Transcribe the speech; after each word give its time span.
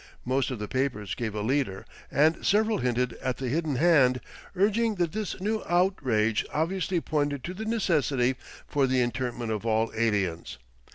Most 0.25 0.49
of 0.49 0.57
the 0.57 0.67
papers 0.67 1.13
gave 1.13 1.35
a 1.35 1.43
leader, 1.43 1.85
and 2.09 2.43
several 2.43 2.79
hinted 2.79 3.13
at 3.21 3.37
the 3.37 3.49
hidden 3.49 3.75
hand, 3.75 4.19
urging 4.55 4.95
that 4.95 5.11
this 5.11 5.39
new 5.39 5.61
outrage 5.69 6.43
obviously 6.51 6.99
pointed 6.99 7.43
to 7.43 7.53
the 7.53 7.65
necessity 7.65 8.33
for 8.67 8.87
the 8.87 8.99
internment 8.99 9.51
of 9.51 9.63
all 9.63 9.91
aliens. 9.95 10.57